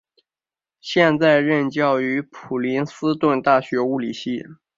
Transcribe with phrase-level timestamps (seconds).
[0.79, 4.43] 现在任教于普林斯顿大学物理系。